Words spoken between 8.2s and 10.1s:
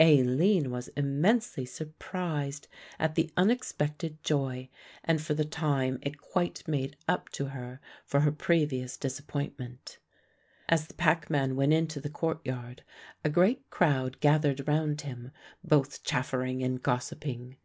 her previous disappointment.